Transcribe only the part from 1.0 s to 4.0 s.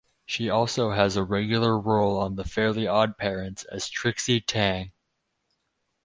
a regular role on "The Fairly OddParents" as